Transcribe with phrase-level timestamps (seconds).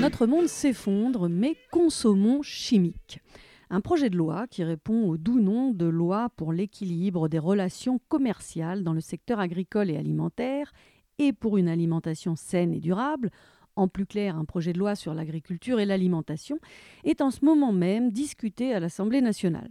[0.00, 3.20] Notre monde s'effondre, mais consommons chimique.
[3.68, 8.00] Un projet de loi qui répond au doux nom de loi pour l'équilibre des relations
[8.08, 10.72] commerciales dans le secteur agricole et alimentaire
[11.18, 13.30] et pour une alimentation saine et durable,
[13.76, 16.58] en plus clair un projet de loi sur l'agriculture et l'alimentation,
[17.04, 19.70] est en ce moment même discuté à l'Assemblée nationale.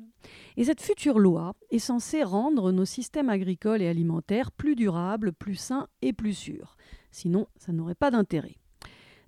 [0.58, 5.56] Et cette future loi est censée rendre nos systèmes agricoles et alimentaires plus durables, plus
[5.56, 6.78] sains et plus sûrs.
[7.12, 8.56] Sinon, ça n'aurait pas d'intérêt.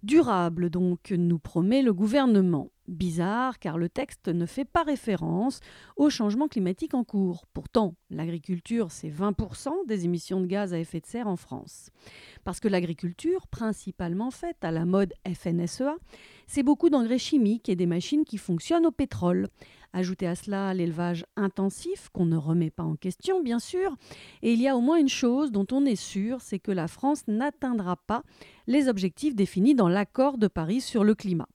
[0.04, 2.72] Durable donc, nous promet le gouvernement.
[2.88, 5.60] Bizarre car le texte ne fait pas référence
[5.96, 7.46] au changement climatique en cours.
[7.54, 11.92] Pourtant, l'agriculture, c'est 20% des émissions de gaz à effet de serre en France.
[12.44, 15.96] Parce que l'agriculture, principalement faite à la mode FNSEA,
[16.48, 19.48] c'est beaucoup d'engrais chimiques et des machines qui fonctionnent au pétrole.
[19.94, 23.96] Ajoutez à cela l'élevage intensif, qu'on ne remet pas en question, bien sûr.
[24.42, 26.88] Et il y a au moins une chose dont on est sûr, c'est que la
[26.88, 28.24] France n'atteindra pas
[28.68, 31.48] les objectifs définis dans l'accord de Paris sur le climat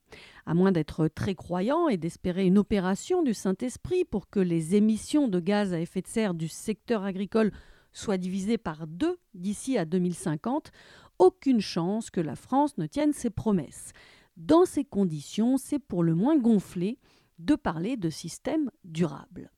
[0.47, 5.27] à moins d'être très croyant et d'espérer une opération du Saint-Esprit pour que les émissions
[5.27, 7.51] de gaz à effet de serre du secteur agricole
[7.91, 10.71] soient divisées par deux d'ici à 2050,
[11.19, 13.91] aucune chance que la France ne tienne ses promesses.
[14.37, 16.97] Dans ces conditions, c'est pour le moins gonflé
[17.39, 19.51] de parler de système durable.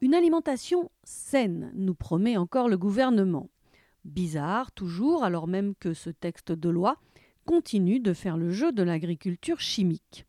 [0.00, 3.48] Une alimentation saine, nous promet encore le gouvernement.
[4.04, 6.96] Bizarre toujours, alors même que ce texte de loi
[7.44, 10.26] continue de faire le jeu de l'agriculture chimique.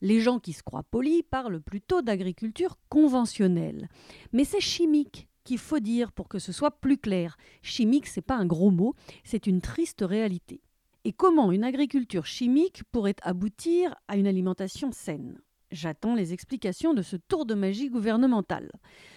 [0.00, 3.88] Les gens qui se croient polis parlent plutôt d'agriculture conventionnelle.
[4.32, 7.36] Mais c'est chimique qu'il faut dire pour que ce soit plus clair.
[7.62, 10.62] Chimique, c'est pas un gros mot, c'est une triste réalité.
[11.04, 15.40] Et comment une agriculture chimique pourrait aboutir à une alimentation saine?
[15.72, 18.70] J'attends les explications de ce tour de magie gouvernemental.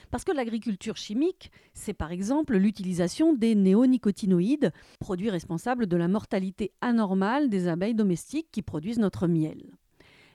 [0.09, 6.72] Parce que l'agriculture chimique, c'est par exemple l'utilisation des néonicotinoïdes, produits responsables de la mortalité
[6.80, 9.76] anormale des abeilles domestiques qui produisent notre miel.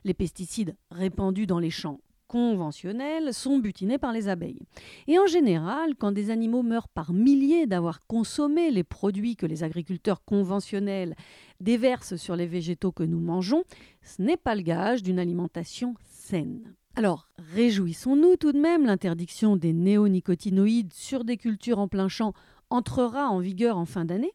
[0.03, 1.99] Les pesticides répandus dans les champs
[2.31, 4.61] conventionnels sont butinés par les abeilles.
[5.07, 9.65] Et en général, quand des animaux meurent par milliers d'avoir consommé les produits que les
[9.65, 11.17] agriculteurs conventionnels
[11.59, 13.65] déversent sur les végétaux que nous mangeons,
[14.01, 16.73] ce n'est pas le gage d'une alimentation saine.
[16.95, 22.31] Alors, réjouissons-nous tout de même, l'interdiction des néonicotinoïdes sur des cultures en plein champ
[22.69, 24.31] entrera en vigueur en fin d'année.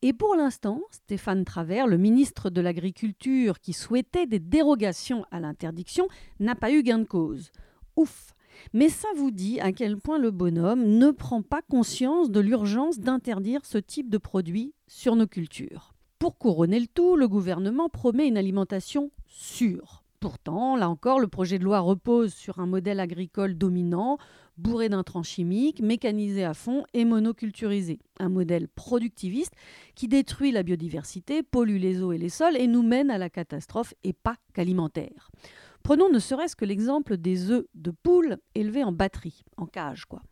[0.00, 6.06] Et pour l'instant, Stéphane Travers, le ministre de l'Agriculture qui souhaitait des dérogations à l'interdiction,
[6.38, 7.50] n'a pas eu gain de cause.
[7.96, 8.32] Ouf
[8.72, 13.00] Mais ça vous dit à quel point le bonhomme ne prend pas conscience de l'urgence
[13.00, 15.94] d'interdire ce type de produit sur nos cultures.
[16.20, 20.04] Pour couronner le tout, le gouvernement promet une alimentation sûre.
[20.20, 24.18] Pourtant, là encore, le projet de loi repose sur un modèle agricole dominant,
[24.56, 28.00] bourré d'intrants chimiques, mécanisé à fond et monoculturisé.
[28.18, 29.54] Un modèle productiviste
[29.94, 33.30] qui détruit la biodiversité, pollue les eaux et les sols et nous mène à la
[33.30, 35.30] catastrophe et pas qu'alimentaire.
[35.84, 40.22] Prenons ne serait-ce que l'exemple des œufs de poule élevés en batterie, en cage quoi.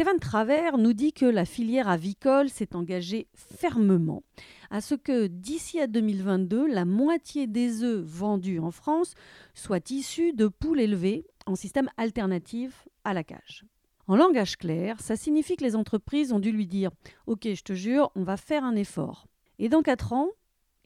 [0.00, 4.22] Stéphane Travers nous dit que la filière avicole s'est engagée fermement
[4.70, 9.12] à ce que d'ici à 2022, la moitié des œufs vendus en France
[9.52, 13.66] soient issus de poules élevées en système alternatif à la cage.
[14.06, 16.90] En langage clair, ça signifie que les entreprises ont dû lui dire
[17.26, 19.26] Ok, je te jure, on va faire un effort.
[19.58, 20.30] Et dans 4 ans,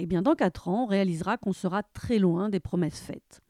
[0.01, 3.43] eh bien dans 4 ans, on réalisera qu'on sera très loin des promesses faites.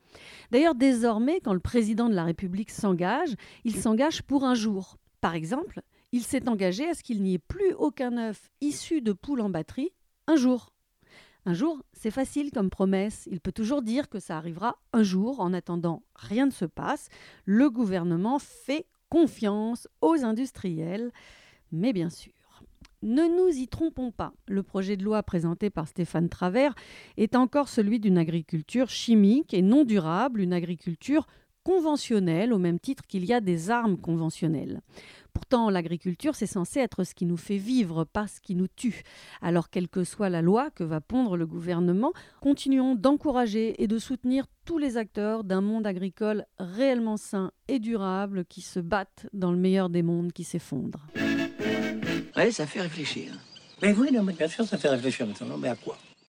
[0.51, 4.99] D'ailleurs, désormais, quand le président de la République s'engage, il s'engage pour un jour.
[5.25, 5.81] Par exemple,
[6.13, 9.49] il s'est engagé à ce qu'il n'y ait plus aucun œuf issu de poules en
[9.49, 9.89] batterie
[10.27, 10.75] un jour.
[11.47, 13.27] Un jour, c'est facile comme promesse.
[13.33, 15.41] Il peut toujours dire que ça arrivera un jour.
[15.41, 17.09] En attendant, rien ne se passe.
[17.47, 21.11] Le gouvernement fait confiance aux industriels.
[21.73, 22.35] Mais bien sûr,
[23.01, 24.35] ne nous y trompons pas.
[24.47, 26.75] Le projet de loi présenté par Stéphane Travers
[27.17, 31.27] est encore celui d'une agriculture chimique et non durable, une agriculture
[31.65, 34.81] conventionnelle au même titre qu'il y a des armes conventionnelles.
[35.33, 39.03] Pourtant, l'agriculture, c'est censé être ce qui nous fait vivre, pas ce qui nous tue.
[39.43, 43.99] Alors, quelle que soit la loi que va pondre le gouvernement, continuons d'encourager et de
[43.99, 49.51] soutenir tous les acteurs d'un monde agricole réellement sain et durable qui se battent dans
[49.51, 51.01] le meilleur des mondes qui s'effondre.
[52.37, 53.33] Ouais, ça fait réfléchir.
[53.83, 55.59] Mais oui, non, mais bien sûr, ça fait réfléchir maintenant.
[55.59, 55.99] Mais à quoi?